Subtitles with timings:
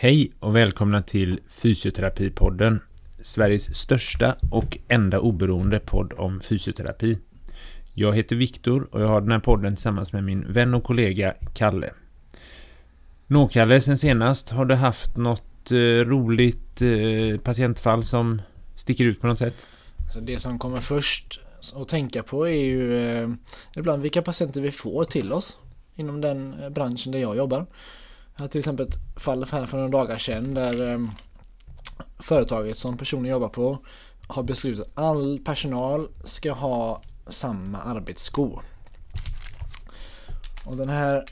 [0.00, 2.80] Hej och välkomna till Fysioterapipodden.
[3.20, 7.18] Sveriges största och enda oberoende podd om fysioterapi.
[7.94, 11.34] Jag heter Viktor och jag har den här podden tillsammans med min vän och kollega
[11.54, 11.90] Kalle.
[13.26, 15.76] Nå Kalle, sen senast har du haft något eh,
[16.06, 18.42] roligt eh, patientfall som
[18.74, 19.66] sticker ut på något sätt?
[20.04, 21.40] Alltså det som kommer först
[21.74, 23.28] att tänka på är ju eh,
[23.76, 25.58] ibland vilka patienter vi får till oss
[25.94, 27.66] inom den eh, branschen där jag jobbar.
[28.38, 31.00] Jag hade till exempel ett fall här för några dagar sedan där eh,
[32.18, 33.78] företaget som personen jobbar på
[34.26, 38.60] har beslutat att all personal ska ha samma arbetssko.
[40.64, 41.24] Och den här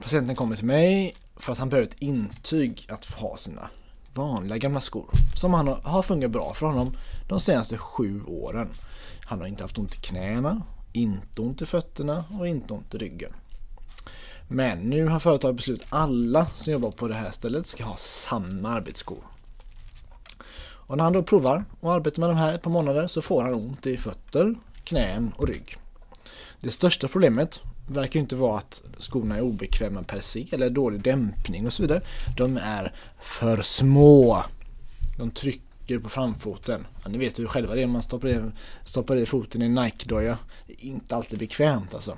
[0.00, 3.70] patienten kommer till mig för att han behöver ett intyg att få ha sina
[4.14, 5.10] vanliga gamla skor.
[5.36, 6.96] Som han har fungerat bra för honom
[7.28, 8.68] de senaste sju åren.
[9.20, 12.98] Han har inte haft ont i knäna, inte ont i fötterna och inte ont i
[12.98, 13.32] ryggen.
[14.52, 17.96] Men nu har företaget beslutat att alla som jobbar på det här stället ska ha
[17.96, 19.18] samma arbetsskor.
[20.62, 23.42] Och när han då provar och arbetar med de här ett par månader så får
[23.42, 25.76] han ont i fötter, knän och rygg.
[26.60, 31.66] Det största problemet verkar inte vara att skorna är obekväma per se eller dålig dämpning
[31.66, 32.00] och så vidare.
[32.36, 34.44] De är för små.
[35.18, 36.86] De trycker på framfoten.
[37.02, 38.40] Ja, ni vet ju själva det, man stoppar i,
[38.84, 40.38] stoppar i foten i en Nike-doja.
[40.66, 42.16] Det är inte alltid bekvämt alltså.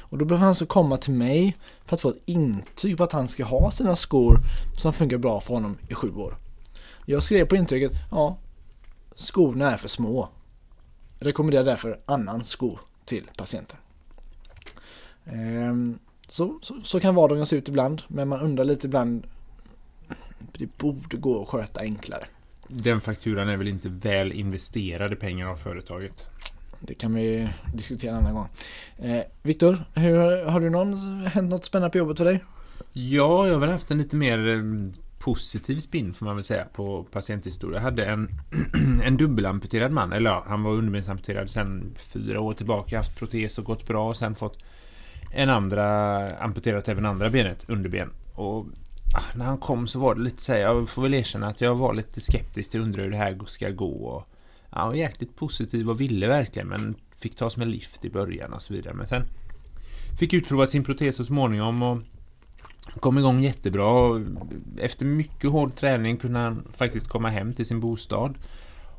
[0.00, 3.12] Och då behöver han så komma till mig för att få ett intyg på att
[3.12, 4.40] han ska ha sina skor
[4.78, 6.36] som funkar bra för honom i sju år.
[7.06, 8.38] Jag skrev på intyget, ja,
[9.14, 10.28] skorna är för små.
[11.18, 13.78] Rekommenderar därför annan sko till patienten.
[15.24, 19.26] Ehm, så, så, så, kan vardagen se ut ibland, men man undrar lite ibland.
[20.52, 22.26] Det borde gå att sköta enklare.
[22.68, 26.26] Den fakturan är väl inte väl investerade pengar av företaget?
[26.86, 28.48] Det kan vi diskutera en annan gång.
[28.98, 29.84] Eh, Viktor,
[30.50, 32.44] har du någon, hänt något spännande på jobbet för dig?
[32.92, 34.62] Ja, jag har väl haft en lite mer eh,
[35.18, 37.76] positiv spin får man väl säga på patienthistoria.
[37.76, 38.28] Jag hade en,
[39.04, 43.64] en dubbelamputerad man, eller ja, han var underbensamputerad sedan fyra år tillbaka, haft protes och
[43.64, 44.58] gått bra och sen fått
[45.32, 48.10] en andra amputerat även andra benet, underben.
[48.34, 48.66] Och
[49.14, 51.60] ah, när han kom så var det lite så här, jag får väl erkänna att
[51.60, 53.92] jag var lite skeptisk till undra hur det här ska gå.
[53.92, 54.28] Och,
[54.74, 58.62] han var jäkligt positiv och ville verkligen men fick tas med lift i början och
[58.62, 58.94] så vidare.
[58.94, 59.22] Men sen
[60.18, 61.98] fick utprova sin protes så småningom och
[63.00, 64.20] kom igång jättebra.
[64.78, 68.34] Efter mycket hård träning kunde han faktiskt komma hem till sin bostad.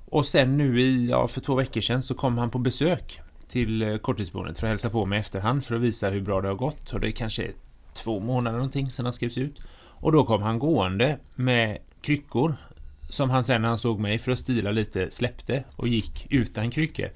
[0.05, 3.19] Och sen nu i, ja, för två veckor sedan så kom han på besök
[3.49, 6.47] till eh, korttidsboendet för att hälsa på mig efterhand för att visa hur bra det
[6.47, 6.93] har gått.
[6.93, 7.53] Och det är kanske är
[7.93, 9.59] två månader någonting sedan han skrevs ut.
[9.77, 12.55] Och då kom han gående med kryckor
[13.09, 16.71] som han sen när han såg mig för att stila lite släppte och gick utan
[16.71, 17.09] kryckor.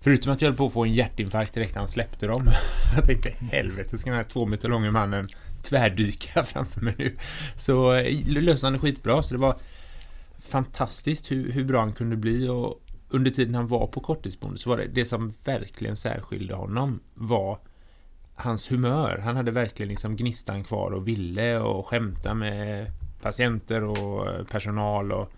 [0.00, 2.50] Förutom att jag höll på att få en hjärtinfarkt direkt när han släppte dem.
[2.96, 5.28] Jag tänkte helvete ska den här två meter långa mannen
[5.62, 7.16] tvärdyka framför mig nu.
[7.56, 9.56] Så eh, löste han det skitbra så det var
[10.38, 14.68] fantastiskt hur, hur bra han kunde bli och under tiden han var på korttidsboende så
[14.68, 17.58] var det det som verkligen särskilde honom var
[18.34, 19.20] hans humör.
[19.24, 22.90] Han hade verkligen liksom gnistan kvar och ville och skämta med
[23.24, 25.32] patienter och eh, personal och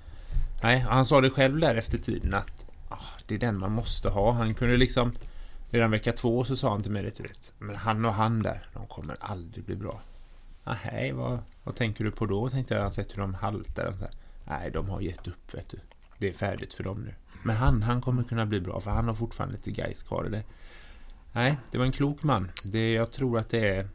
[0.63, 4.09] nej, han sa det själv där efter tiden att ah, det är den man måste
[4.09, 4.33] ha.
[4.33, 5.13] Han kunde liksom
[5.71, 8.67] redan vecka två så sa han till mig det, vet, men han och han där,
[8.75, 10.01] de kommer aldrig bli bra.
[10.65, 12.51] Ah, hej, vad, vad tänker du på då?
[12.51, 13.87] Tänkte jag, han sett hur de haltar.
[13.87, 14.11] Och så här.
[14.45, 15.79] Nej, de har gett upp, vet du.
[16.19, 17.15] Det är färdigt för dem nu.
[17.43, 20.27] Men han, han kommer kunna bli bra för han har fortfarande lite geist kvar.
[20.27, 20.43] i Det.
[21.33, 22.51] Nej, det var en klok man.
[22.65, 23.89] Det, jag tror att det är...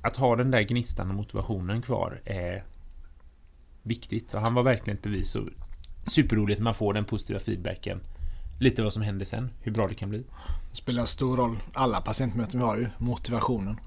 [0.00, 2.64] Att ha den där gnistan och motivationen kvar är
[3.88, 4.34] viktigt.
[4.34, 5.34] Och han var verkligen ett bevis.
[5.34, 5.48] Och
[6.06, 8.00] superroligt när man får den positiva feedbacken.
[8.60, 10.24] Lite vad som händer sen, hur bra det kan bli.
[10.70, 11.56] Det spelar stor roll.
[11.72, 13.80] Alla patientmöten vi har ju, motivationen.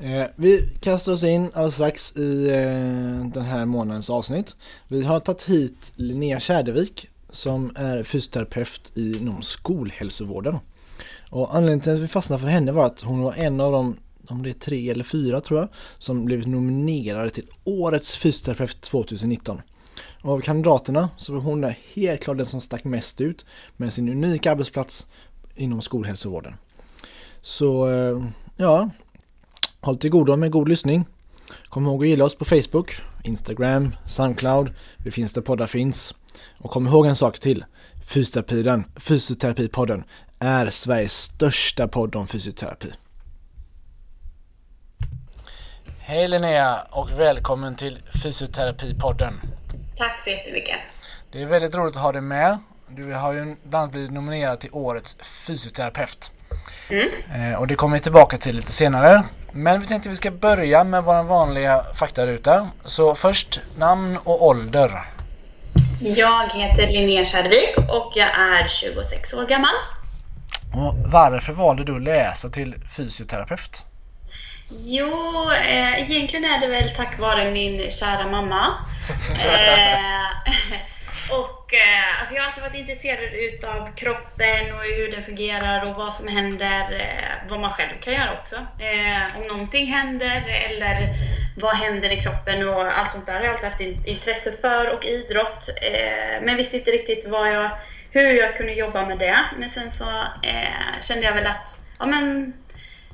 [0.00, 4.56] Eh, vi kastar oss in alldeles strax i eh, den här månadens avsnitt.
[4.88, 10.58] Vi har tagit hit Linnea Kärdevik som är fysioterapeut inom skolhälsovården.
[11.30, 13.96] Och anledningen till att vi fastnade för henne var att hon var en av de,
[14.28, 15.68] om det är tre eller fyra tror jag,
[15.98, 19.62] som blivit nominerade till Årets fysioterapeut 2019.
[20.22, 23.46] Och av kandidaterna så var hon där helt klart den som stack mest ut
[23.76, 25.06] med sin unika arbetsplats
[25.56, 26.54] inom skolhälsovården.
[27.42, 28.24] Så eh,
[28.56, 28.90] ja,
[29.80, 31.04] håll till godo med god lyssning.
[31.68, 32.92] Kom ihåg att gilla oss på Facebook,
[33.24, 36.14] Instagram, Soundcloud, vi finns där poddar finns.
[36.58, 37.64] Och kom ihåg en sak till.
[38.06, 40.04] Fysioterapiden, Fysioterapipodden
[40.38, 42.88] är Sveriges största podd om fysioterapi.
[46.10, 49.40] Hej Linnea och välkommen till Fysioterapipodden.
[49.96, 50.76] Tack så jättemycket.
[51.32, 52.58] Det är väldigt roligt att ha dig med.
[52.88, 55.16] Du har ju bland annat blivit nominerad till Årets
[55.46, 56.30] fysioterapeut.
[56.90, 57.52] Mm.
[57.52, 59.22] Eh, och det kommer vi tillbaka till lite senare.
[59.52, 62.70] Men vi tänkte vi ska börja med vår vanliga faktaruta.
[62.84, 64.90] Så först namn och ålder.
[66.00, 69.74] Jag heter Linnea Kärrvik och jag är 26 år gammal.
[70.74, 73.84] Och varför valde du att läsa till fysioterapeut?
[74.70, 78.66] Jo, eh, egentligen är det väl tack vare min kära mamma.
[79.30, 80.28] eh,
[81.38, 85.96] och eh, alltså jag har alltid varit intresserad utav kroppen och hur den fungerar och
[85.96, 88.56] vad som händer, eh, vad man själv kan göra också.
[88.56, 91.08] Eh, om någonting händer eller
[91.56, 95.04] vad händer i kroppen och allt sånt där har jag alltid haft intresse för och
[95.04, 95.68] idrott.
[95.82, 97.70] Eh, men visste inte riktigt vad jag,
[98.10, 99.38] hur jag kunde jobba med det.
[99.58, 100.22] Men sen så
[101.00, 102.54] kände jag väl att ja, men,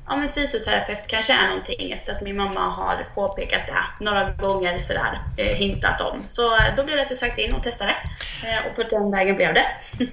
[0.06, 4.78] ja, men fysioterapeut kanske är någonting efter att min mamma har påpekat det några gånger
[4.78, 6.24] sådär, eh, hintat om.
[6.28, 7.96] Så eh, då blev det att jag sökte in och testade
[8.44, 9.66] eh, och på den vägen blev det.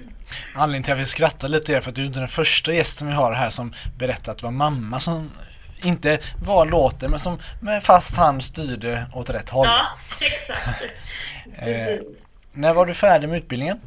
[0.54, 3.08] Anledningen till att vi skrattar lite är för att du är inte den första gästen
[3.08, 5.30] vi har här som berättar att det var mamma som
[5.82, 9.66] inte var låter men som med fast hand styrde åt rätt håll.
[9.66, 9.86] Ja,
[10.20, 10.82] exakt.
[11.58, 11.98] eh,
[12.52, 13.80] när var du färdig med utbildningen?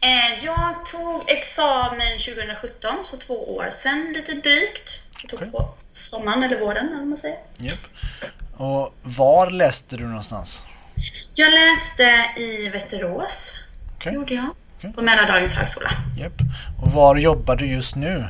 [0.00, 5.00] Eh, jag tog examen 2017, så två år sedan lite drygt.
[5.22, 5.50] Jag tog okay.
[5.50, 7.38] på sommaren eller våren eller man säger.
[7.60, 7.78] Yep.
[8.56, 10.64] Och var läste du någonstans?
[11.34, 13.54] Jag läste i Västerås.
[13.96, 14.14] Okay.
[14.14, 14.48] gjorde jag.
[14.78, 14.92] Okay.
[14.92, 15.90] På Mälardalens högskola.
[16.18, 16.32] Yep.
[16.82, 18.28] Och var jobbar du just nu?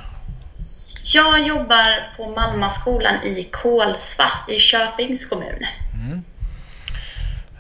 [1.15, 5.67] Jag jobbar på Malmaskolan i Kolsva i Köpings kommun.
[5.95, 6.25] Mm.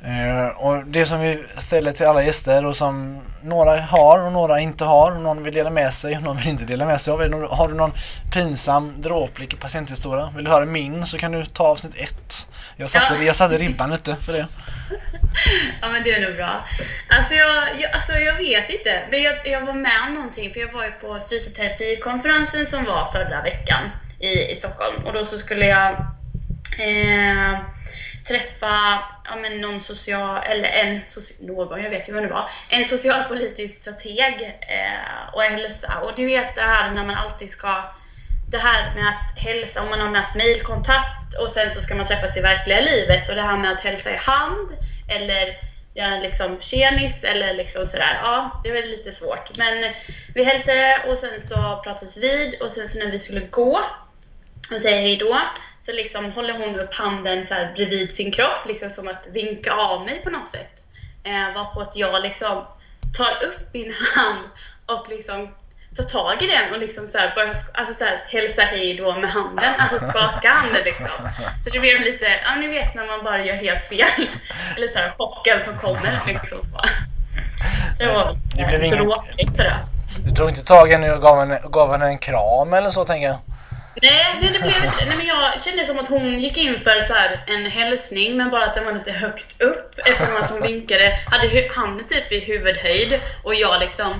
[0.04, 4.60] Eh, och det som vi ställer till alla gäster och som några har och några
[4.60, 5.14] inte har.
[5.14, 7.48] Någon vill dela med sig och någon vill inte dela med sig av.
[7.50, 7.92] Har du någon
[8.32, 10.32] pinsam dråplig patienthistoria?
[10.36, 12.46] Vill du höra min så kan du ta avsnitt ett.
[12.76, 13.22] Jag satte, ja.
[13.22, 14.46] jag satte ribban lite för det.
[15.82, 16.50] Ja men det är nog bra.
[17.08, 19.02] Alltså jag, jag, alltså jag vet inte.
[19.10, 23.04] Men jag, jag var med om någonting för jag var ju på fysioterapikonferensen som var
[23.12, 25.90] förra veckan i, i Stockholm och då så skulle jag
[26.78, 27.58] eh,
[28.28, 31.00] träffa ja, men någon social, eller en,
[31.40, 35.98] någon, jag vet ju vem det var, en socialpolitisk strateg eh, och hälsa.
[36.02, 37.84] Och du vet det här när man alltid ska,
[38.48, 42.06] det här med att hälsa, om man har haft mailkontakt och sen så ska man
[42.06, 44.70] träffas i verkliga livet och det här med att hälsa i hand
[45.08, 48.20] eller göra liksom tjenis eller liksom sådär.
[48.22, 49.58] Ja, det är väl lite svårt.
[49.58, 49.94] Men
[50.34, 53.80] vi hälsade och sen så pratades vid och sen så när vi skulle gå
[54.74, 55.40] och säga hej då
[55.80, 59.72] så liksom håller hon upp handen så här bredvid sin kropp, liksom som att vinka
[59.72, 60.84] av mig på något sätt.
[61.24, 62.64] Eh, varpå att jag liksom
[63.16, 64.44] tar upp min hand
[64.86, 65.48] och liksom
[65.96, 69.14] tar tag i den och liksom så här börjar alltså så här, hälsa hej då
[69.14, 71.06] med handen, alltså skaka handen liksom.
[71.64, 74.08] Så det blev lite, ja ni vet när man bara gör helt fel.
[74.76, 76.80] Eller så här chocken som kommer liksom så.
[77.98, 79.76] Det var det blev tråkigt det
[80.24, 83.04] Du tog inte tag i henne och gav henne, gav henne en kram eller så
[83.04, 83.38] tänker jag?
[83.94, 87.00] Nej, det, det blev inte, nej men jag kände som att hon gick in för
[87.00, 90.62] så här, en hälsning men bara att den var lite högt upp eftersom att hon
[90.62, 94.14] vinkade, hade handen typ i huvudhöjd och jag liksom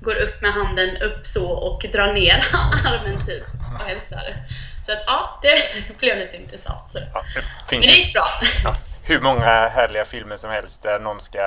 [0.00, 2.34] går upp med handen upp så och drar ner
[2.86, 3.44] armen typ
[3.80, 4.46] och hälsar.
[4.86, 5.58] Så att ja, det
[5.98, 6.96] blev lite intressant.
[7.14, 8.40] Ja, det men det gick bra.
[8.64, 8.76] Ja.
[9.02, 11.38] Hur många härliga filmer som helst där någon ska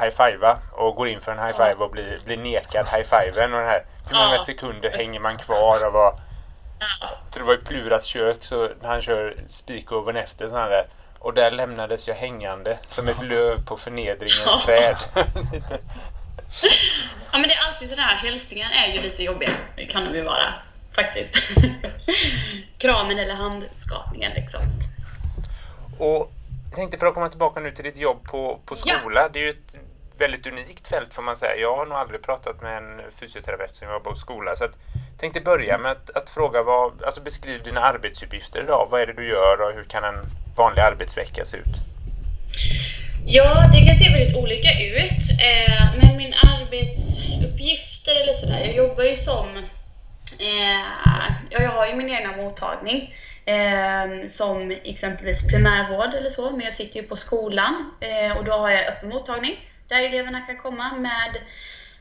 [0.00, 3.84] high-fivea och går in för en high-five och blir, blir nekad high-fiven och den här.
[4.10, 6.20] Hur många sekunder hänger man kvar och vad
[7.30, 10.86] för det var ju Pluras kök så han kör spikoven efter sådana där.
[11.18, 14.96] Och där lämnades jag hängande som ett löv på förnedringens träd.
[17.32, 19.50] ja men det är alltid sådär, hälsningar är ju lite jobbiga.
[19.76, 20.54] Det kan de ju vara
[20.92, 21.36] faktiskt.
[22.78, 24.62] Kramen eller handskapningen liksom.
[25.98, 26.32] Och
[26.70, 29.20] jag tänkte för att komma tillbaka nu till ditt jobb på, på skola.
[29.20, 29.28] Ja.
[29.32, 29.78] Det är ju ett
[30.18, 31.56] väldigt unikt fält får man säga.
[31.56, 34.56] Jag har nog aldrig pratat med en fysioterapeut som jobbar på skola.
[34.56, 34.78] Så att,
[35.22, 38.88] tänkte börja med att, att, fråga vad, alltså beskriv dina arbetsuppgifter idag.
[38.90, 40.20] Vad är det du gör och hur kan en
[40.56, 41.74] vanlig arbetsvecka se ut?
[43.26, 45.22] Ja, det kan se väldigt olika ut.
[45.48, 49.46] Eh, men min arbetsuppgifter eller sådär, jag jobbar ju som
[50.38, 53.14] eh, jag har ju min egna mottagning
[53.44, 58.52] eh, som exempelvis primärvård eller så, men jag sitter ju på skolan eh, och då
[58.52, 59.56] har jag öppen mottagning
[59.88, 61.36] där eleverna kan komma med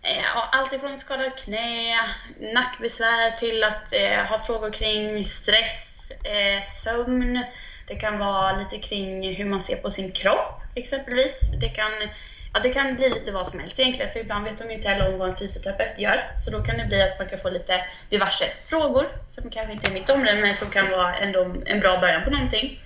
[0.03, 1.99] Eh, allt ifrån skadad knä,
[2.53, 7.43] nackbesvär till att eh, ha frågor kring stress, eh, sömn.
[7.87, 11.51] Det kan vara lite kring hur man ser på sin kropp exempelvis.
[11.61, 11.91] Det kan,
[12.53, 15.13] ja, det kan bli lite vad som helst egentligen, för ibland vet de inte heller
[15.13, 16.33] om vad en fysioterapeut gör.
[16.37, 19.87] Så då kan det bli att man kan få lite diverse frågor som kanske inte
[19.87, 22.79] är mitt område, men som kan vara ändå en bra början på någonting.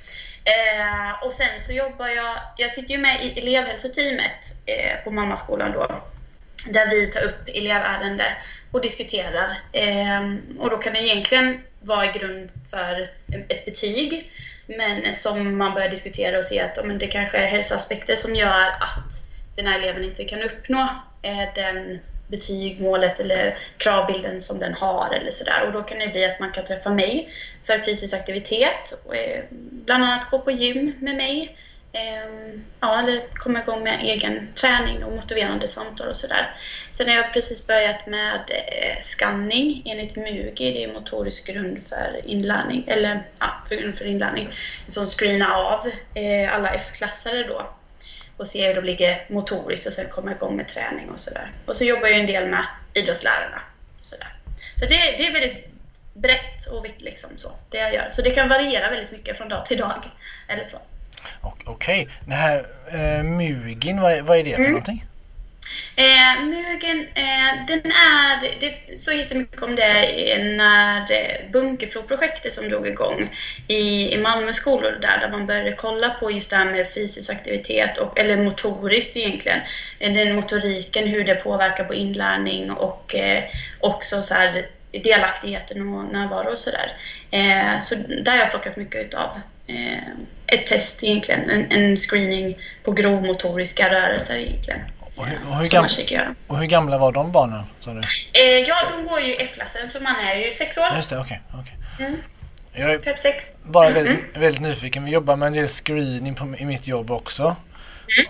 [0.44, 5.72] Eh, och sen så jobbar jag, jag sitter ju med i elevhälsoteamet eh, på mammaskolan
[5.72, 6.02] då
[6.74, 8.38] där vi tar upp elevärende
[8.72, 9.50] och diskuterar.
[9.72, 13.10] Eh, och då kan det egentligen vara grund för
[13.50, 14.32] ett betyg,
[14.68, 18.70] men som man börjar diskutera och se att men det kanske är hälsoaspekter som gör
[18.70, 20.90] att den här eleven inte kan uppnå
[21.22, 25.64] eh, den betyg, målet eller kravbilden som den har eller sådär.
[25.66, 27.30] Och då kan det bli att man kan träffa mig
[27.64, 31.58] för fysisk aktivitet, och, eh, bland annat gå på gym med mig.
[31.96, 36.56] Ehm, ja, eller komma igång med egen träning och motiverande samtal och sådär.
[36.92, 42.22] Sen har jag precis börjat med eh, skanning enligt MUGI, det är motorisk grund för
[42.26, 44.50] inlärning, eller ja, för grund för inlärning,
[44.88, 47.70] som screenar av eh, alla F-klassare då
[48.38, 51.52] och se hur de ligger motoriskt och sen komma igång med träning och sådär.
[51.66, 53.62] Och så jobbar jag en del med idrottslärarna.
[54.00, 54.28] Så, där.
[54.76, 55.68] så det, det är väldigt
[56.14, 58.10] brett och vitt liksom så, det jag gör.
[58.12, 60.06] Så det kan variera väldigt mycket från dag till dag.
[60.48, 60.78] Eller så.
[61.42, 62.08] Okej, okay.
[62.26, 64.72] den här eh, Mugin, vad, vad är det för mm.
[64.72, 65.06] någonting?
[65.96, 72.88] Eh, Mugen, eh, den är, det så jättemycket om det när eh, Bunkefloprojektet som drog
[72.88, 73.30] igång
[73.68, 77.32] i, i Malmö skolor där, där man började kolla på just det här med fysisk
[77.32, 79.60] aktivitet, och, eller motoriskt egentligen,
[80.00, 83.44] eh, den motoriken, hur det påverkar på inlärning och eh,
[83.80, 86.92] också så här, delaktigheten och närvaro och sådär.
[87.32, 89.30] Eh, så där har jag plockat mycket utav
[89.68, 90.10] eh,
[90.48, 94.80] ett test egentligen, en, en screening på grovmotoriska rörelser egentligen.
[95.16, 95.66] Och hur, och hur,
[96.10, 97.64] gam och hur gamla var de barnen?
[97.80, 98.00] Sa du?
[98.00, 100.96] Eh, ja, de går ju i F-klassen så man är ju sex år.
[100.96, 101.42] Just det, okej.
[101.50, 102.06] Okay, okay.
[102.08, 102.22] mm.
[102.74, 103.58] Jag är typ sex.
[103.64, 104.42] bara väldigt, mm.
[104.42, 105.06] väldigt, nyfiken.
[105.06, 107.56] Vi jobbar med en del screening på, i mitt jobb också.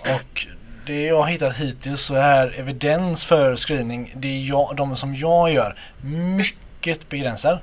[0.04, 0.16] Mm.
[0.16, 0.46] Och
[0.86, 5.14] det jag har hittat hittills så är evidens för screening, det är jag, de som
[5.14, 5.78] jag gör,
[6.36, 7.58] mycket begränsad.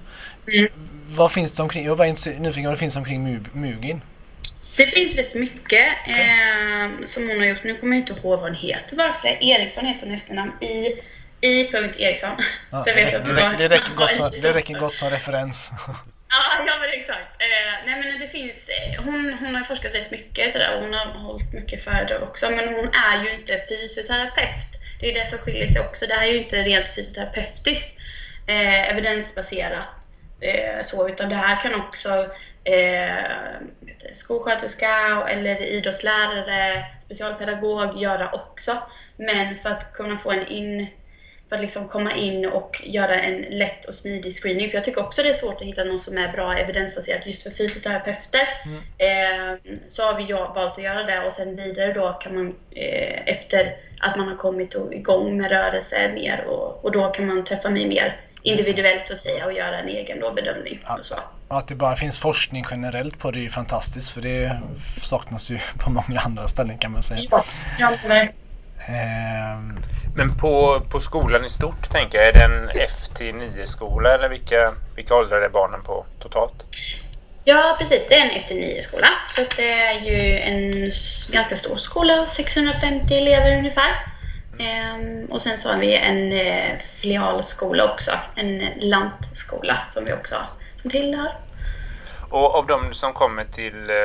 [0.54, 0.72] Mm.
[1.10, 4.02] Vad finns det omkring, jag bara nyfiken vad det finns omkring Mugin?
[4.76, 7.64] Det finns rätt mycket eh, som hon har gjort.
[7.64, 9.46] Nu kommer jag inte ihåg vad hon heter varför det.
[9.46, 10.52] Eriksson heter hon efternamn.
[10.62, 11.00] I,
[11.42, 12.30] i punkt Eriksson.
[12.72, 15.72] Ja, det, räcker, det, räcker, det, räcker gott som, det räcker gott som referens.
[16.36, 17.42] Ja, ja men exakt.
[17.42, 20.94] Eh, nej men det finns, eh, hon, hon har forskat rätt mycket sådär, och hon
[20.94, 24.70] har hållit mycket föredrag också, men hon är ju inte fysioterapeut.
[25.00, 26.06] Det är det som skiljer sig också.
[26.06, 27.98] Det här är ju inte rent fysioterapeutiskt
[28.48, 29.90] eh, evidensbaserat
[30.42, 32.28] eh, så, utan det här kan också
[32.64, 38.78] eh, skolsköterska eller idrottslärare, specialpedagog göra också.
[39.18, 40.88] Men för att kunna få en in
[41.50, 44.70] för att liksom komma in och göra en lätt och smidig screening.
[44.70, 47.44] För jag tycker också det är svårt att hitta någon som är bra evidensbaserat just
[47.44, 48.48] för fysioterapeuter.
[48.66, 48.82] Mm.
[48.98, 53.22] Eh, så har vi valt att göra det och sen vidare då kan man eh,
[53.26, 57.70] efter att man har kommit igång med rörelse mer och, och då kan man träffa
[57.70, 60.80] mig mer individuellt så att säga och göra en egen då bedömning.
[60.86, 60.98] Ja.
[60.98, 61.16] Och så.
[61.58, 64.60] Att det bara finns forskning generellt på det är ju fantastiskt för det
[65.02, 67.44] saknas ju på många andra ställen kan man säga.
[67.80, 68.30] Ja, men...
[68.88, 69.80] Ehm.
[70.16, 75.16] men på, på skolan i stort tänker jag, är det en F-9-skola eller vilka, vilka
[75.16, 76.64] åldrar är barnen på totalt?
[77.44, 78.08] Ja, precis.
[78.10, 79.08] Det är en F-9-skola.
[79.36, 80.92] Så det är ju en
[81.32, 83.90] ganska stor skola, 650 elever ungefär.
[84.60, 90.36] Ehm, och sen så har vi en eh, filialskola också, en lantskola som vi också
[90.76, 91.32] som tillhör.
[92.34, 93.96] Och av de som kommer till eh,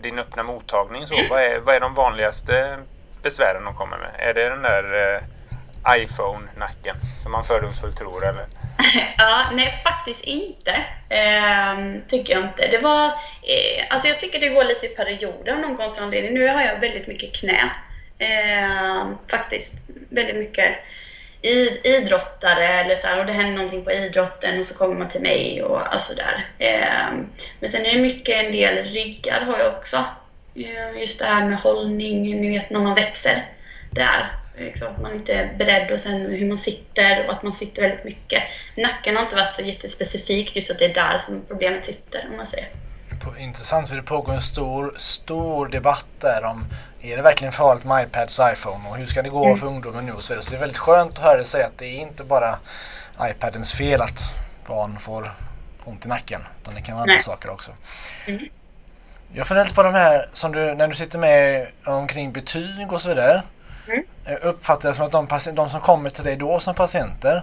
[0.00, 2.76] din öppna mottagning, så, vad, är, vad är de vanligaste
[3.22, 4.10] besvären de kommer med?
[4.18, 8.44] Är det den där eh, iPhone-nacken som man fördomsfullt tror eller?
[9.18, 10.84] ja, nej faktiskt inte.
[11.08, 12.66] Ehm, tycker jag inte.
[12.66, 16.34] Det var, eh, alltså jag tycker det går lite i perioder av någon konstig anledning.
[16.34, 17.70] Nu har jag väldigt mycket knä.
[18.18, 19.84] Ehm, faktiskt.
[20.10, 20.76] Väldigt mycket
[21.42, 25.20] idrottare eller så här, och det händer någonting på idrotten och så kommer man till
[25.20, 26.46] mig och alltså där.
[26.58, 27.16] Eh,
[27.60, 30.04] men sen är det mycket en del ryggar har jag också.
[30.54, 33.44] Eh, just det här med hållning, ni vet när man växer.
[33.90, 34.32] Där.
[34.58, 37.82] Liksom, att man inte är beredd och sen hur man sitter och att man sitter
[37.82, 38.42] väldigt mycket.
[38.76, 42.36] Nacken har inte varit så jättespecifikt just att det är där som problemet sitter om
[42.36, 42.68] man säger.
[43.38, 46.66] Intressant för det pågår en stor, stor debatt där om
[47.00, 49.58] är det verkligen farligt med iPads och iPhone och hur ska det gå mm.
[49.58, 50.44] för ungdomen nu och så vidare.
[50.44, 52.58] Så det är väldigt skönt att höra dig säga att det är inte bara
[53.20, 54.34] iPadens fel att
[54.66, 55.32] barn får
[55.84, 56.40] ont i nacken.
[56.62, 57.22] Utan det kan vara andra Nej.
[57.22, 57.72] saker också.
[58.26, 58.48] Mm.
[59.32, 63.02] Jag funderar lite på de här som du, när du sitter med omkring betyg och
[63.02, 63.42] så vidare.
[63.88, 64.04] Mm.
[64.42, 67.42] Uppfattar jag som att de, de som kommer till dig då som patienter,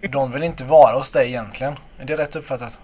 [0.00, 1.78] de vill inte vara hos dig egentligen.
[1.98, 2.80] Är det rätt uppfattat?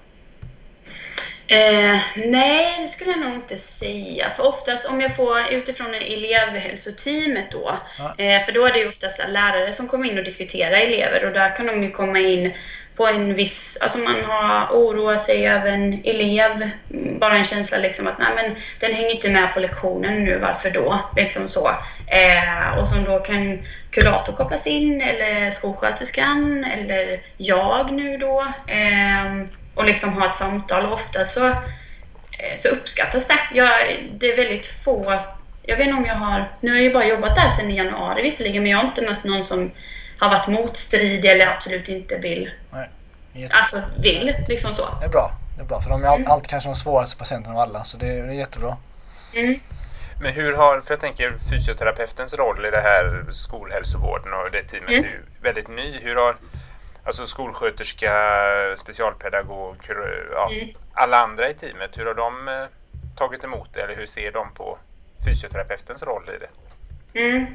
[1.53, 4.31] Eh, nej, det skulle jag nog inte säga.
[4.31, 8.25] För oftast om jag får utifrån elevhälsoteamet då, ja.
[8.25, 11.33] eh, för då är det ju oftast lärare som kommer in och diskuterar elever och
[11.33, 12.53] där kan de ju komma in
[12.97, 16.71] på en viss, alltså man har oroat sig över en elev,
[17.21, 20.71] bara en känsla liksom att nej men den hänger inte med på lektionen nu, varför
[20.71, 20.99] då?
[21.17, 21.69] Liksom så.
[22.07, 29.47] Eh, och som då kan kurator kopplas in eller skolsköterskan eller jag nu då eh,
[29.75, 33.39] och liksom ha ett samtal och ofta så, eh, så uppskattas det.
[33.53, 33.71] Jag,
[34.13, 35.19] det är väldigt få
[35.63, 37.77] jag vet inte om jag har, nu har jag ju bara jobbat där sedan i
[37.77, 39.71] januari visserligen, men jag har inte mött någon som
[40.19, 42.51] har varit motstridig eller absolut inte vill.
[42.71, 42.89] Nej.
[43.33, 43.55] Jätte...
[43.55, 44.83] Alltså vill, liksom så.
[45.01, 45.31] Det är bra.
[45.57, 46.31] Det är bra, för de är all, mm.
[46.31, 48.77] alltid kanske de svåraste patienterna av alla, så det är, det är jättebra.
[49.35, 49.61] Mm.
[50.21, 54.91] Men hur har, för jag tänker fysioterapeutens roll i det här skolhälsovården och det teamet
[54.91, 55.05] mm.
[55.05, 55.99] är ju väldigt ny.
[56.03, 56.37] Hur har
[57.05, 58.13] alltså skolsköterska,
[58.77, 59.77] specialpedagog,
[60.33, 60.69] ja, mm.
[60.95, 62.65] alla andra i teamet, hur har de eh,
[63.17, 64.79] tagit emot det eller hur ser de på
[65.27, 66.49] fysioterapeutens roll i det?
[67.15, 67.47] Mm.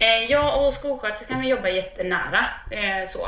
[0.00, 2.46] Eh, jag och skolsköterskan jobbar jättenära.
[2.70, 3.22] Eh, så.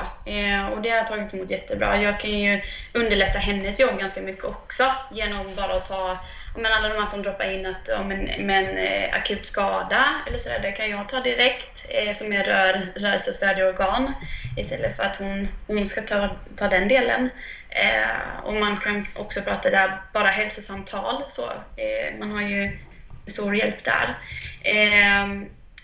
[0.74, 2.02] Och det har jag tagit emot jättebra.
[2.02, 2.62] Jag kan ju
[2.94, 6.18] underlätta hennes jobb ganska mycket också genom bara att ta
[6.54, 10.22] men alla de här som droppar in att om en, med en eh, akut skada
[10.26, 14.12] eller sådär, det kan jag ta direkt eh, som är rör rörelsestödjande organ
[14.56, 17.30] istället för att hon, hon ska ta, ta den delen.
[17.68, 21.52] Eh, och man kan också prata där, bara hälsosamtal så.
[21.76, 22.78] Eh, man har ju
[23.26, 24.18] stor hjälp där.
[24.62, 25.26] Eh,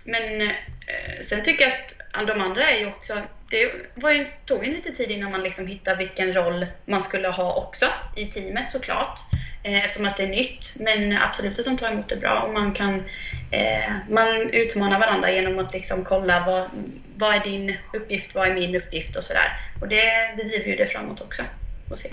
[0.05, 1.75] men eh, sen tycker jag
[2.13, 3.23] att de andra är ju också...
[3.51, 7.29] Det var ju, tog ju lite tid innan man liksom hittade vilken roll man skulle
[7.29, 9.21] ha också i teamet såklart.
[9.69, 10.75] Eh, som att det är nytt.
[10.77, 13.05] Men absolut att de tar emot det bra och man kan...
[13.51, 16.69] Eh, man utmanar varandra genom att liksom kolla vad,
[17.17, 19.61] vad är din uppgift, vad är min uppgift och sådär.
[19.81, 20.03] Och det,
[20.37, 21.43] det driver ju det framåt också.
[21.91, 22.09] Och se.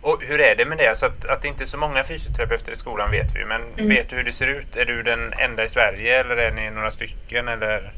[0.00, 0.88] Och hur är det med det?
[0.88, 3.88] Alltså att, att det inte är så många fysioterapeuter i skolan vet vi, men mm.
[3.88, 4.76] vet du hur det ser ut?
[4.76, 7.48] Är du den enda i Sverige eller är ni några stycken?
[7.48, 7.92] Eller?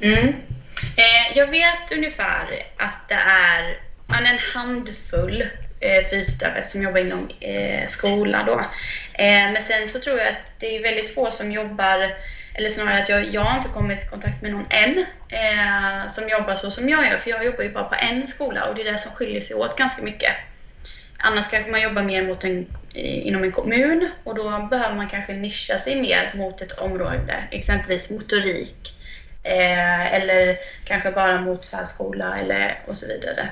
[0.00, 0.28] Mm.
[0.96, 5.44] Eh, jag vet ungefär att det är en handfull
[5.80, 8.42] eh, fysioterapeuter som jobbar inom eh, skola.
[8.46, 8.60] Då.
[9.12, 12.16] Eh, men sen så tror jag att det är väldigt få som jobbar
[12.58, 16.28] eller snarare att jag, jag har inte kommit i kontakt med någon än eh, som
[16.28, 18.88] jobbar så som jag gör, för jag jobbar ju bara på en skola och det
[18.88, 20.32] är det som skiljer sig åt ganska mycket.
[21.18, 25.32] Annars kanske man jobbar mer mot en, inom en kommun och då behöver man kanske
[25.32, 28.95] nischa sig mer mot ett område, exempelvis motorik.
[29.46, 33.48] Eh, eller kanske bara mot särskola eller och så vidare.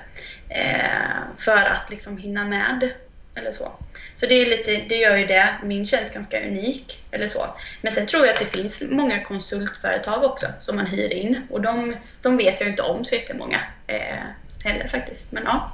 [0.48, 2.90] Eh, för att liksom hinna med.
[3.35, 3.72] Eller så.
[4.16, 5.54] Så det, är lite, det gör ju det.
[5.62, 7.04] Min känns ganska unik.
[7.11, 7.46] Eller så.
[7.83, 11.46] Men sen tror jag att det finns många konsultföretag också som man hyr in.
[11.50, 14.24] Och de, de vet jag inte om så jättemånga eh,
[14.64, 15.33] heller faktiskt.
[15.33, 15.72] Men ja.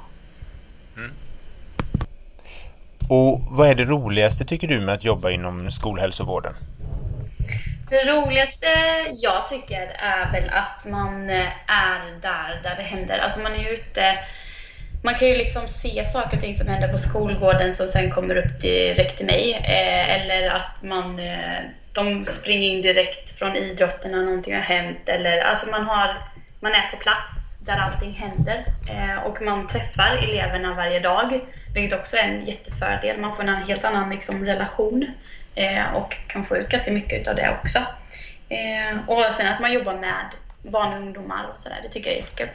[0.95, 1.11] Mm.
[3.09, 6.53] Och vad är det roligaste tycker du med att jobba inom skolhälsovården?
[7.91, 8.67] Det roligaste
[9.15, 13.17] jag tycker är väl att man eh, är där, där det händer.
[13.17, 14.17] Alltså man är ute
[15.03, 18.37] man kan ju liksom se saker och ting som händer på skolgården som sen kommer
[18.37, 19.53] upp direkt till mig.
[19.53, 21.59] Eh, eller att man, eh,
[21.93, 25.09] de springer in direkt från idrotten när någonting har hänt.
[25.09, 26.17] Eller, alltså man, har,
[26.59, 28.65] man är på plats där allting händer.
[28.89, 31.39] Eh, och man träffar eleverna varje dag.
[31.73, 33.19] Vilket också är en jättefördel.
[33.19, 35.07] Man får en helt annan liksom, relation
[35.93, 37.79] och kan få ut ganska mycket av det också.
[38.49, 40.25] Eh, och sen att man jobbar med
[40.61, 42.49] barn och ungdomar och sådär, det tycker jag är jättekul.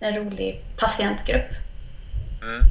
[0.00, 1.50] En rolig patientgrupp.
[2.42, 2.62] Mm.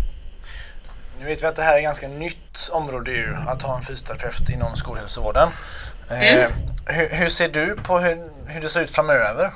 [1.19, 3.83] Nu vet vi att det här är ett ganska nytt område ju, att ha en
[3.83, 5.49] fysioterapeut inom skolhälsovården.
[6.09, 6.51] Eh, mm.
[6.85, 9.51] hur, hur, ser du på hur, hur det ser ut framöver?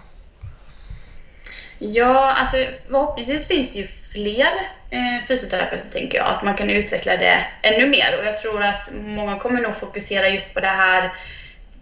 [1.80, 4.52] Ja, alltså förhoppningsvis finns det ju fler
[4.89, 6.28] eh, fysioterapeuter tänker jag.
[6.28, 8.17] Att man kan utveckla det ännu mer.
[8.19, 11.04] Och jag tror att många kommer nog fokusera just på det här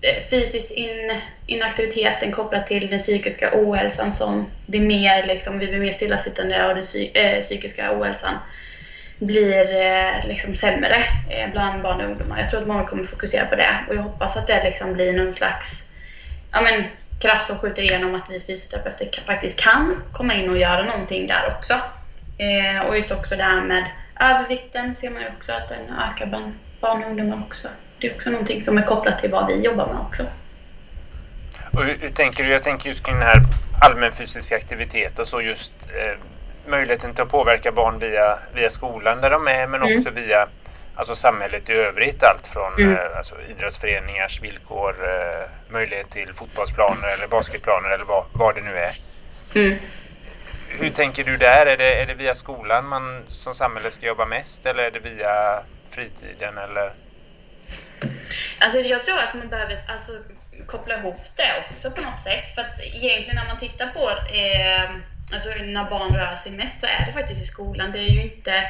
[0.02, 5.80] eh, fysisk in, inaktiviteten kopplat till den psykiska ohälsan som blir mer, liksom, vi blir
[5.80, 8.34] mer stillasittande och den psy, eh, psykiska ohälsan
[9.20, 12.39] blir eh, liksom sämre eh, bland barn och ungdomar.
[12.39, 15.13] Jag tror att många kommer fokusera på det och jag hoppas att det liksom blir
[15.13, 15.91] någon slags
[16.52, 16.84] ja, men,
[17.20, 21.56] kraft som skjuter igenom att vi fysioterapeuter faktiskt kan komma in och göra någonting där
[21.58, 21.80] också.
[22.42, 23.86] Eh, och just också det här med
[24.20, 27.68] övervikten ser man ju också att den ökar bland barn och ungdomar också.
[28.00, 30.24] Det är också någonting som är kopplat till vad vi jobbar med också.
[31.74, 32.50] Och hur, hur tänker du?
[32.50, 33.42] Jag tänker just kring den här
[33.82, 36.18] allmän fysisk aktivitet och så just eh,
[36.66, 39.98] möjligheten till att påverka barn via, via skolan där de är men mm.
[39.98, 40.48] också via
[40.96, 42.24] alltså samhället i övrigt.
[42.24, 42.94] Allt från mm.
[42.94, 48.78] eh, alltså, idrottsföreningars villkor, eh, möjlighet till fotbollsplaner eller basketplaner eller vad, vad det nu
[48.78, 48.92] är.
[49.56, 49.78] Mm.
[50.80, 51.66] Hur tänker du där?
[51.66, 55.00] Är det, är det via skolan man som samhälle ska jobba mest eller är det
[55.00, 56.58] via fritiden?
[56.58, 56.94] Eller?
[58.60, 60.12] Alltså jag tror att man behöver alltså,
[60.68, 62.56] koppla ihop det också på något sätt.
[62.56, 64.90] För att egentligen när man tittar på eh,
[65.34, 67.92] alltså när barn rör sig mest så är det faktiskt i skolan.
[67.92, 68.64] Det är ju inte,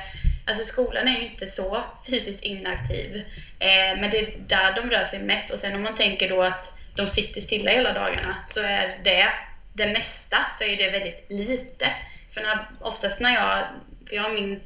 [0.48, 3.16] alltså skolan är ju inte så fysiskt inaktiv.
[3.60, 5.52] Eh, men det är där de rör sig mest.
[5.52, 9.28] Och sen om man tänker då att de sitter stilla hela dagarna så är det
[9.74, 11.94] det mesta så är det väldigt lite.
[12.32, 13.66] För när, oftast när jag,
[14.10, 14.62] för jag har min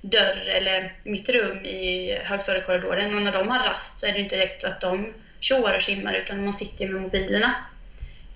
[0.00, 4.36] dörr eller mitt rum i högstadiekorridoren och när de har rast så är det inte
[4.36, 7.54] direkt att de tjoar och simmar utan man sitter med mobilerna.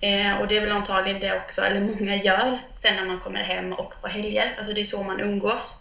[0.01, 3.43] Eh, och det är väl antagligen det också, eller många gör, sen när man kommer
[3.43, 4.55] hem och på helger.
[4.57, 5.79] Alltså det är så man umgås.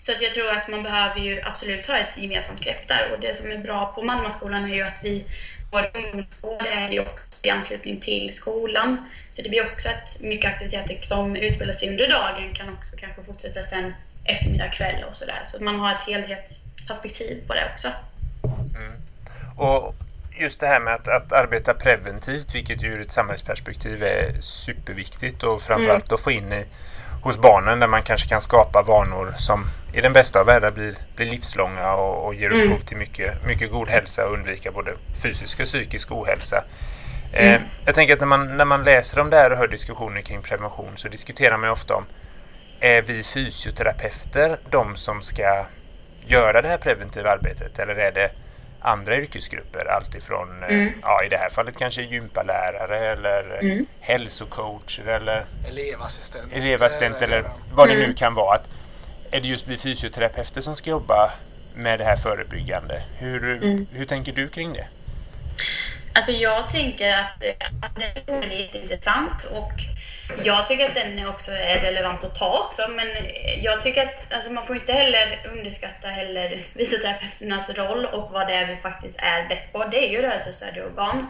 [0.00, 3.12] Så att jag tror att man behöver ju absolut ha ett gemensamt grepp där.
[3.12, 5.26] Och det som är bra på Malmaskolan är ju att vi,
[5.70, 9.10] vår ungdomsskola är ju också i anslutning till skolan.
[9.30, 13.22] Så det blir också att mycket aktiviteter som utspelar sig under dagen kan också kanske
[13.22, 15.42] fortsätta sen eftermiddag, kväll och sådär.
[15.44, 17.88] Så man har ett helhetsperspektiv på det också.
[18.76, 18.92] Mm.
[19.56, 19.94] Och
[20.38, 25.62] just det här med att, att, arbeta preventivt, vilket ur ett samhällsperspektiv är superviktigt och
[25.62, 26.14] framförallt mm.
[26.14, 26.64] att få in i,
[27.28, 30.94] hos barnen där man kanske kan skapa vanor som i den bästa av världar blir,
[31.16, 32.62] blir livslånga och, och ger mm.
[32.62, 36.64] upphov till mycket, mycket god hälsa och undvika både fysisk och psykisk ohälsa.
[37.32, 37.62] Eh, mm.
[37.84, 40.42] jag tänker att när man, när man läser om det här och hör diskussioner kring
[40.42, 42.04] prevention så diskuterar man ofta om
[42.80, 45.64] är vi fysioterapeuter de som ska
[46.26, 48.30] göra det här preventiva arbetet eller är det
[48.80, 49.84] andra yrkesgrupper.
[49.84, 50.92] Alltifrån, eh, mm.
[51.02, 53.86] ja i det här fallet kanske gympalärare eller mm.
[54.00, 58.14] hälsocoacher eller elevassistent, elevassistent eller vad det nu mm.
[58.14, 58.54] kan vara.
[58.54, 58.68] Att,
[59.30, 61.32] är det just vi fysioterapeuter som ska jobba
[61.74, 63.02] med det här förebyggande?
[63.18, 63.86] Hur, mm.
[63.92, 64.86] hur tänker du kring det?
[66.18, 67.44] Alltså jag tänker att,
[67.80, 67.94] att
[68.26, 69.72] den är jätteintressant och
[70.44, 73.08] jag tycker att den också är relevant att ta också, men
[73.62, 78.54] jag tycker att alltså man får inte heller underskatta heller fysioterapeuternas roll och vad det
[78.54, 79.84] är vi faktiskt är bäst på.
[79.84, 81.26] Det är ju rörelsestödjande organ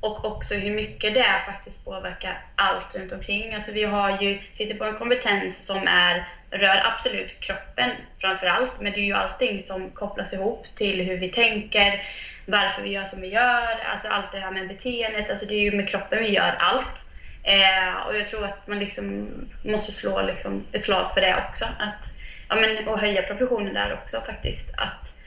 [0.00, 3.54] och också hur mycket det faktiskt påverkar allt runt omkring.
[3.54, 8.80] Alltså vi har ju, sitter på en kompetens som är, rör absolut kroppen framför allt,
[8.80, 12.02] men det är ju allting som kopplas ihop till hur vi tänker,
[12.46, 15.60] varför vi gör som vi gör, alltså allt det här med beteendet, alltså det är
[15.60, 17.06] ju med kroppen vi gör allt.
[17.42, 19.30] Eh, och jag tror att man liksom
[19.62, 21.64] måste slå liksom ett slag för det också.
[21.64, 22.12] Att,
[22.48, 24.74] ja, men, och höja professionen där också faktiskt.
[24.76, 25.18] Att,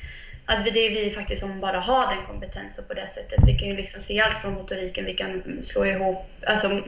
[0.45, 3.39] att det är vi faktiskt som bara har den kompetensen på det sättet.
[3.45, 6.81] Vi kan ju liksom se allt från motoriken, vi kan slå ihop alltså,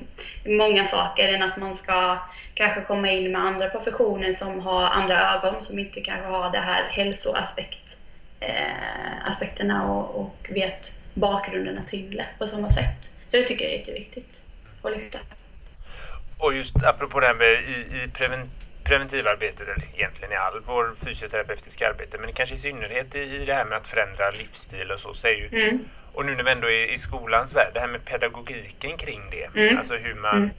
[0.45, 2.19] många saker än att man ska
[2.53, 6.59] kanske komma in med andra professioner som har andra ögon, som inte kanske har det
[6.59, 8.00] här hälsoaspekt
[8.41, 13.13] eh, aspekterna och, och vet bakgrunderna till det på samma sätt.
[13.27, 14.43] Så det tycker jag är jätteviktigt
[14.81, 15.19] att lyfta.
[16.37, 18.49] Och just apropå det här med i, i preven,
[18.83, 23.53] preventivarbetet, eller egentligen i all vår fysioterapeutiska arbete, men kanske i synnerhet i, i det
[23.53, 25.79] här med att förändra livsstil och så, så är ju, mm.
[26.13, 29.59] och nu när vi ändå är i skolans värld, det här med pedagogiken kring det,
[29.59, 29.77] mm.
[29.77, 30.49] alltså hur man, mm.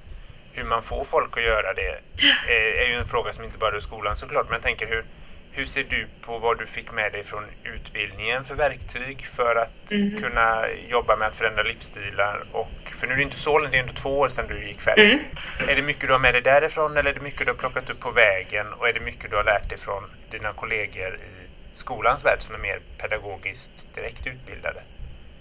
[0.52, 2.00] hur man får folk att göra det,
[2.48, 5.04] är, är ju en fråga som inte bara är skolan såklart, men jag tänker hur,
[5.52, 9.90] hur ser du på vad du fick med dig från utbildningen för verktyg för att
[9.90, 10.22] mm.
[10.22, 12.42] kunna jobba med att förändra livsstilar?
[12.52, 14.66] Och, för nu är det inte så länge, det är ändå två år sedan du
[14.66, 15.20] gick färdigt.
[15.58, 15.70] Mm.
[15.70, 17.90] Är det mycket du har med dig därifrån eller är det mycket du har plockat
[17.90, 18.72] upp på vägen?
[18.72, 22.54] Och är det mycket du har lärt dig från dina kollegor i skolans värld som
[22.54, 24.82] är mer pedagogiskt direkt utbildade?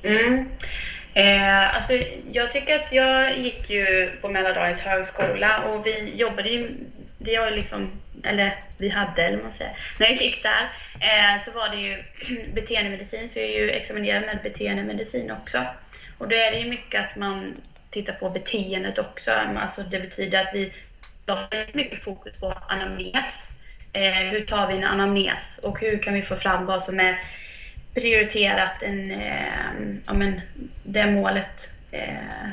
[0.04, 0.50] Mm.
[1.14, 1.94] Eh, alltså,
[2.32, 6.70] jag tycker att jag gick ju på Mälardalens högskola och vi jobbade ju,
[7.18, 7.92] vi har liksom
[8.24, 12.04] eller vi hade, eller man säger, när jag gick där, eh, så var det ju
[12.54, 15.66] beteendemedicin, så jag är ju examinerad med beteendemedicin också.
[16.18, 17.56] Och då är det ju mycket att man
[17.90, 19.32] tittar på beteendet också.
[19.32, 20.74] Alltså det betyder att vi
[21.28, 23.60] har mycket fokus på anamnes.
[23.94, 27.20] Eh, hur tar vi en anamnes och hur kan vi få fram vad som är
[27.94, 30.42] prioriterat, en, eh, ja, men,
[30.84, 32.52] det målet eh,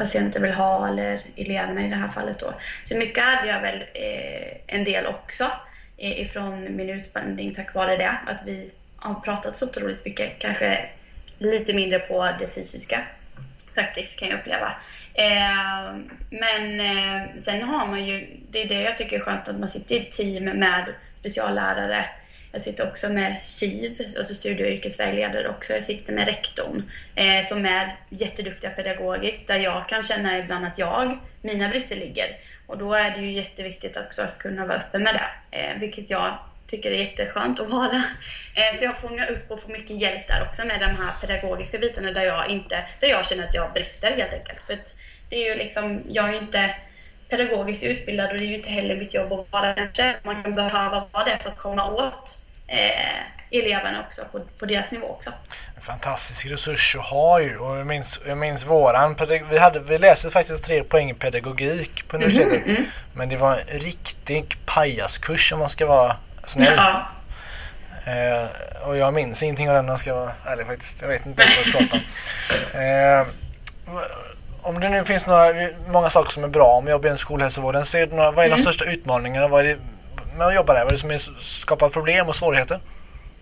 [0.00, 2.54] patienter vill ha eller eleverna i det här fallet då.
[2.82, 5.50] Så mycket hade jag väl eh, en del också
[5.96, 8.18] eh, ifrån min utbildning tack vare det.
[8.26, 10.88] Att vi har pratat så otroligt mycket, kanske
[11.38, 13.00] lite mindre på det fysiska
[13.74, 14.72] faktiskt kan jag uppleva.
[15.14, 15.96] Eh,
[16.30, 19.68] men eh, sen har man ju, det är det jag tycker är skönt att man
[19.68, 22.04] sitter i ett team med speciallärare
[22.52, 25.72] jag sitter också med SIV, alltså studie och yrkesvägledare också.
[25.72, 30.78] Jag sitter med rektorn eh, som är jätteduktiga pedagogiskt där jag kan känna ibland att
[30.78, 32.36] jag, mina brister ligger.
[32.66, 36.10] Och då är det ju jätteviktigt också att kunna vara öppen med det, eh, vilket
[36.10, 38.02] jag tycker är jätteskönt att vara.
[38.54, 41.78] Eh, så jag fångar upp och får mycket hjälp där också med de här pedagogiska
[41.78, 44.62] bitarna där jag, inte, där jag känner att jag brister helt enkelt.
[44.66, 44.78] För
[45.28, 46.74] det är ju liksom, jag är ju inte
[47.30, 50.14] pedagogiskt utbildad och det är ju inte heller mitt jobb att vara den.
[50.22, 54.92] Man kan behöva vara det för att komma åt eh, eleverna också på, på deras
[54.92, 55.30] nivå också.
[55.76, 59.16] En fantastisk resurs att ha ju och jag minns, jag minns våran
[59.50, 62.90] vi, hade, vi läste faktiskt tre poäng i pedagogik på universitetet mm, mm.
[63.12, 66.74] men det var en riktig pajaskurs om man ska vara snäll.
[66.76, 67.06] Ja.
[68.04, 68.48] Eh,
[68.88, 71.00] och jag minns ingenting av den om jag ska vara ärlig faktiskt.
[71.00, 72.80] Jag vet inte vad jag pratar om.
[72.80, 73.26] Eh,
[74.62, 75.52] om det nu finns några,
[75.88, 78.54] många saker som är bra om jobbar inom skolhälsovården, ser du några, vad är de
[78.54, 78.62] mm.
[78.62, 79.78] största utmaningarna vad är det,
[80.38, 80.80] med att jobba där?
[80.80, 82.80] Vad är det som är, skapar problem och svårigheter?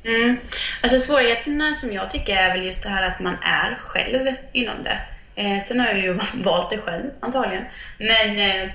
[0.04, 0.36] Mm.
[0.82, 4.84] Alltså svårigheterna som jag tycker är väl just det här att man är själv inom
[4.84, 5.00] det.
[5.34, 7.64] Eh, sen har jag ju valt det själv antagligen.
[7.98, 8.70] Men eh,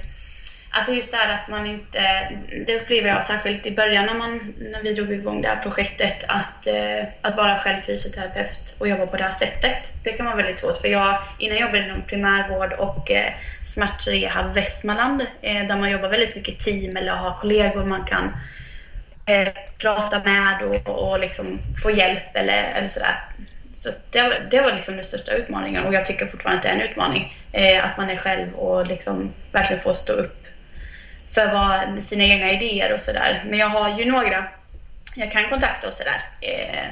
[0.76, 2.32] Alltså just det här att man inte,
[2.68, 6.26] det upplever jag särskilt i början när, man, när vi drog igång det här projektet,
[6.28, 10.04] att, eh, att vara själv fysioterapeut och jobba på det här sättet.
[10.04, 14.54] Det kan vara väldigt svårt för jag, innan jag jobbade inom primärvård och eh, smärtrehab
[14.54, 18.32] Västmanland, eh, där man jobbar väldigt mycket team eller har kollegor man kan
[19.26, 23.16] eh, prata med och, och liksom få hjälp eller, eller sådär.
[23.74, 26.74] Så det, det var liksom den största utmaningen och jag tycker fortfarande att det är
[26.74, 27.38] en utmaning.
[27.52, 30.43] Eh, att man är själv och liksom verkligen får stå upp
[31.34, 33.44] för vad, sina egna idéer och sådär.
[33.46, 34.48] Men jag har ju några
[35.16, 36.22] jag kan kontakta och sådär.
[36.42, 36.88] Eh,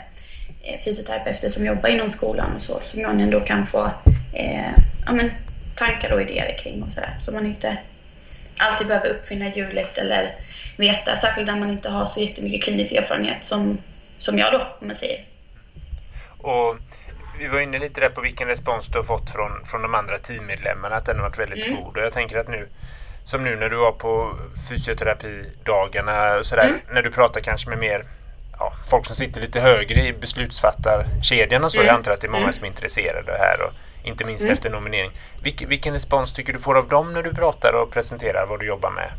[0.63, 3.91] eh, fysioterapeuter som jobbar inom skolan och så som jag ändå kan få
[4.34, 4.71] eh,
[5.06, 5.32] ja, men,
[5.75, 7.17] tankar och idéer kring och sådär.
[7.21, 7.77] Så man inte
[8.58, 10.32] alltid behöver uppfinna hjulet eller
[10.77, 13.77] veta, särskilt när man inte har så jättemycket klinisk erfarenhet som,
[14.17, 15.25] som jag då, om man säger.
[16.38, 16.77] Och
[17.39, 20.19] vi var inne lite där på vilken respons du har fått från, från de andra
[20.19, 21.82] teammedlemmarna, att den har varit väldigt mm.
[21.82, 21.97] god.
[21.97, 22.67] Och jag tänker att nu
[23.25, 24.38] som nu när du var på
[24.69, 26.79] fysioterapidagarna och sådär, mm.
[26.93, 28.03] när du pratar kanske med mer
[28.60, 31.77] ja, folk som sitter lite högre i beslutsfattarkedjan och så.
[31.77, 31.88] Mm.
[31.88, 32.53] Jag antar att det är många mm.
[32.53, 34.53] som är intresserade här och inte minst mm.
[34.53, 35.12] efter nominering.
[35.43, 38.65] Vilken, vilken respons tycker du får av dem när du pratar och presenterar vad du
[38.65, 39.12] jobbar med?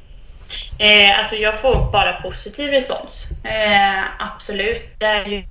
[0.79, 3.27] Eh, alltså jag får bara positiv respons.
[3.45, 4.83] Eh, absolut.
[4.99, 5.43] Det är ju,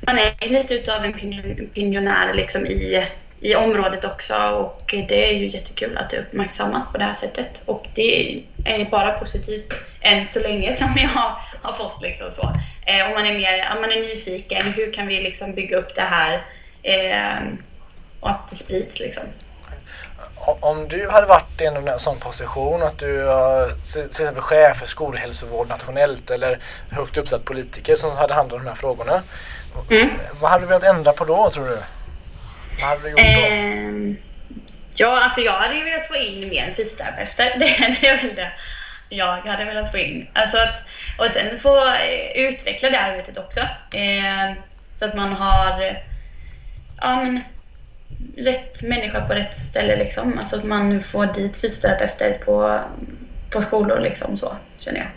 [0.00, 1.12] man är lite utav en
[1.74, 3.06] pionjär liksom i
[3.40, 7.62] i området också och det är ju jättekul att det uppmärksammas på det här sättet
[7.66, 11.08] och det är bara positivt än så länge som jag
[11.62, 12.52] har, fått liksom så.
[12.86, 15.94] Eh, om man är mer, om man är nyfiken, hur kan vi liksom bygga upp
[15.94, 16.44] det här
[16.82, 17.52] eh,
[18.20, 19.24] och att det sprids liksom.
[20.60, 23.28] Om du hade varit i en sån position att du
[23.92, 26.58] till exempel chef för skolhälsovård nationellt eller
[26.90, 29.22] högt uppsatt politiker som hade hand om de här frågorna.
[29.90, 30.10] Mm.
[30.40, 31.78] Vad hade du velat ändra på då tror du?
[32.80, 33.22] Vad hade du gjort då?
[33.22, 34.16] Eh,
[34.96, 37.56] ja, alltså jag hade ju velat få in mer fysioterapeuter.
[38.00, 38.52] Det, är väl det
[39.08, 40.28] jag hade velat få in.
[40.32, 40.82] Alltså att,
[41.18, 43.60] och sen få eh, utveckla det arbetet också.
[43.92, 44.56] Eh,
[44.94, 45.96] så att man har
[47.00, 47.40] ja, men,
[48.36, 49.96] rätt människa på rätt ställe.
[49.96, 50.38] Liksom.
[50.38, 52.80] Alltså att man får dit fysioterapeuter på,
[53.50, 55.08] på skolor, liksom, så känner jag.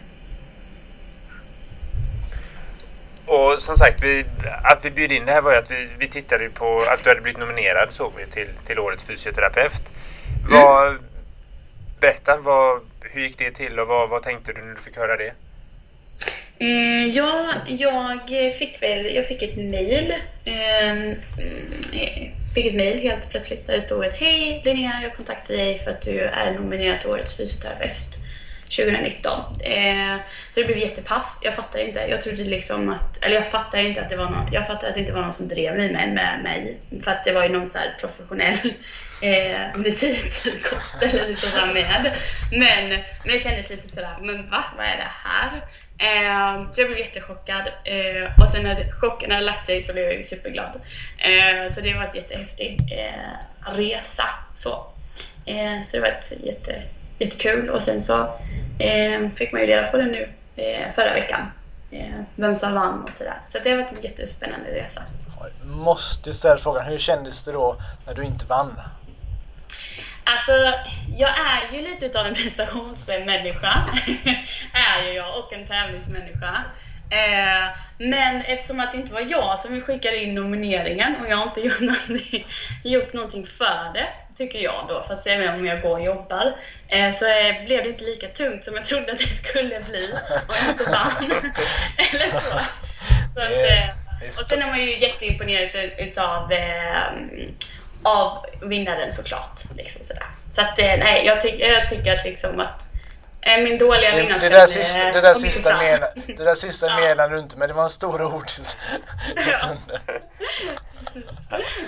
[3.30, 4.26] Och som sagt, vi,
[4.64, 7.10] att vi bjöd in det här var ju att vi, vi tittade på att du
[7.10, 9.92] hade blivit nominerad såg vi till, till Årets fysioterapeut.
[10.50, 11.02] Vad, mm.
[12.00, 15.18] Berätta, vad, hur gick det till och vad, vad tänkte du när du fick höra
[15.18, 15.34] det?
[16.60, 20.14] Eh, ja, jag fick väl, jag fick ett mail.
[20.46, 21.18] Eh,
[22.56, 25.92] fick ett mail helt plötsligt där det stod att Hej Linnea, jag kontaktade dig för
[25.92, 28.19] att du är nominerad till Årets fysioterapeut.
[28.70, 29.32] 2019.
[29.64, 30.18] Eh,
[30.52, 31.38] så det blev jättepaff.
[31.42, 32.00] Jag fattar inte.
[32.00, 34.94] Jag trodde liksom att, eller jag fattar inte att det var någon, jag fattar att
[34.94, 36.80] det inte var någon som drev mig med, med mig.
[37.04, 38.58] För att det var ju någon så professionell
[39.22, 42.18] eh, visitkort eller lite sådär med.
[42.52, 44.66] Men, men det kändes lite sådär, men va?
[44.78, 45.62] Vad är det här?
[46.02, 47.68] Eh, så jag blev jättechockad.
[47.84, 50.82] Eh, och sen när chocken hade lagt sig så blev jag superglad.
[51.18, 54.26] Eh, så det var en jättehäftig eh, resa.
[54.54, 54.94] Så.
[55.46, 56.84] Eh, så det var ett jätte
[57.20, 58.22] jättekul och sen så
[58.80, 61.42] eh, fick man ju reda på det nu eh, förra veckan.
[61.92, 63.42] Eh, vem som vann och sådär.
[63.48, 65.02] Så det har varit en jättespännande resa.
[65.64, 68.82] Måste ställa frågan, hur kändes det då när du inte vann?
[70.24, 70.52] Alltså,
[71.18, 73.90] jag är ju lite av en prestationsmänniska.
[74.98, 76.64] är ju jag, och en tävlingsmänniska.
[77.12, 81.44] Eh, men eftersom att det inte var jag som skickade in nomineringen och jag har
[81.44, 82.48] inte gjort någonting,
[82.84, 84.08] gjort någonting för det,
[84.40, 86.56] tycker jag då, fast jag är om jag går och jobbar,
[86.88, 90.14] eh, så eh, blev det inte lika tungt som jag trodde att det skulle bli
[90.48, 91.32] om jag inte vann.
[92.14, 92.40] Eller så.
[93.34, 93.90] så att, eh,
[94.28, 96.54] och sen är man ju jätteimponerad utav
[98.04, 99.60] av vinnaren såklart.
[99.76, 100.28] Liksom sådär.
[100.52, 102.86] Så att, nej, jag, ty jag tycker att, liksom att
[103.64, 105.70] min dåliga det, det där sista, det där sista,
[106.28, 107.28] det där sista ja.
[107.28, 108.46] du inte, men det var en stor ord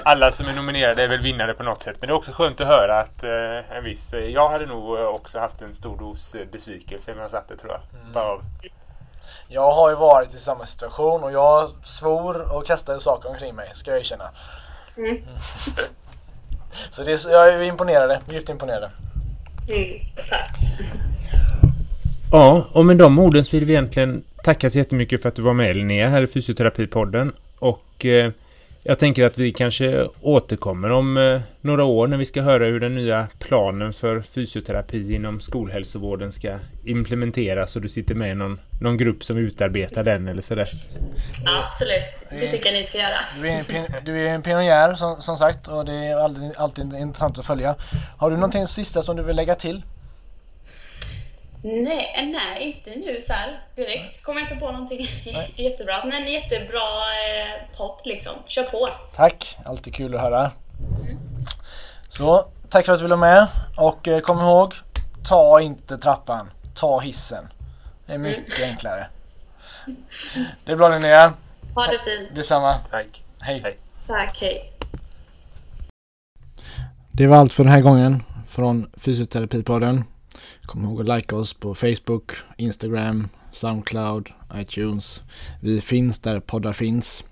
[0.04, 1.98] Alla som är nominerade är väl vinnare på något sätt.
[2.00, 4.14] Men det är också skönt att höra att eh, en viss...
[4.14, 7.72] Eh, jag hade nog också haft en stor dos besvikelse när jag satt det tror
[7.72, 7.82] jag.
[8.02, 8.14] Mm.
[8.14, 8.42] Bara av
[9.48, 13.70] Jag har ju varit i samma situation och jag svor och kastade saker omkring mig,
[13.74, 14.30] ska jag erkänna.
[14.98, 15.18] Mm.
[16.90, 18.92] Så det, är- jag är imponerad, djupt imponerad.
[19.70, 20.50] Mm, tack.
[22.32, 25.42] Ja, och med de orden så vill vi egentligen tacka så jättemycket för att du
[25.42, 27.34] var med Linnea här i Fysioterapipodden.
[27.60, 28.32] Och eh,
[28.84, 32.80] jag tänker att vi kanske återkommer om eh, några år när vi ska höra hur
[32.80, 38.60] den nya planen för fysioterapi inom skolhälsovården ska implementeras och du sitter med i någon,
[38.82, 40.68] någon grupp som utarbetar den eller sådär.
[41.46, 42.04] Ja, absolut.
[42.42, 43.18] Det tycker jag ni ska göra.
[43.42, 46.52] Du är en, pin- du är en pionjär som, som sagt och det är alltid,
[46.58, 47.76] alltid intressant att följa.
[48.18, 49.84] Har du någonting sista som du vill lägga till?
[51.64, 54.24] Nej, nej, inte nu så här direkt.
[54.24, 55.08] Kommer jag inte på någonting
[55.56, 56.06] jättebra.
[56.06, 56.82] Men en jättebra
[57.28, 58.34] eh, podd liksom.
[58.46, 58.90] Kör på.
[59.16, 60.52] Tack, alltid kul att höra.
[62.10, 63.48] Så, tack för att du ville med
[63.78, 64.74] och eh, kom ihåg,
[65.24, 67.48] ta inte trappan, ta hissen.
[68.06, 69.08] Det är mycket enklare.
[70.66, 71.34] Det är bra Linnea,
[71.76, 72.36] Ha det fint.
[72.36, 72.76] detsamma.
[72.92, 73.24] Tack.
[73.40, 73.62] Hej.
[73.64, 73.78] Hej.
[74.08, 74.72] Tack, hej.
[77.12, 80.04] Det var allt för den här gången från Fysioterapipodden.
[80.72, 85.22] Kom ihåg att likea oss på Facebook, Instagram, Soundcloud, iTunes.
[85.60, 87.24] Vi finns där poddar finns.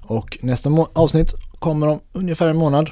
[0.00, 2.90] Och nästa avsnitt kommer om ungefär en månad.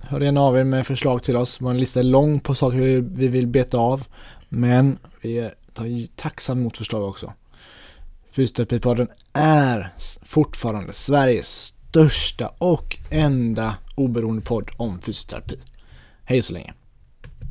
[0.00, 1.60] Hör gärna av er med förslag till oss.
[1.60, 4.04] Vår lista är lång på saker vi, vi vill beta av.
[4.48, 7.32] Men vi tar tacksamt emot förslag också.
[8.30, 9.92] Fysioterapipodden är
[10.22, 15.58] fortfarande Sveriges största och enda oberoende podd om fysioterapi.
[16.24, 16.74] Hej så länge!